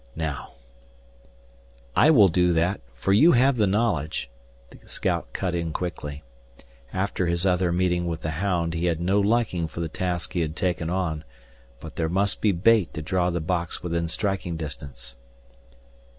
[0.15, 0.53] Now"
[1.95, 4.31] "I will do that, for you have the knowledge"
[4.71, 6.23] the scout cut in quickly.
[6.91, 10.39] After his other meeting with the hound he had no liking for the task he
[10.41, 11.23] had taken on,
[11.79, 15.17] but there must be bait to draw the box within striking distance.